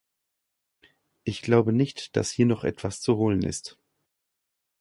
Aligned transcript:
Ich 1.25 1.43
glaube 1.43 1.73
nicht, 1.73 2.15
dass 2.15 2.31
hier 2.31 2.47
noch 2.47 2.63
etwas 2.63 3.01
zu 3.01 3.17
holen 3.17 3.43
ist. 3.43 3.77